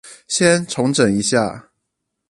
[0.27, 1.69] 先重整一下